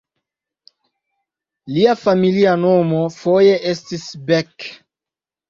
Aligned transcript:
Lia 1.75 1.93
familia 2.05 2.55
nomo 2.63 3.03
foje 3.19 3.53
estis 3.75 4.09
"Beck". 4.33 4.69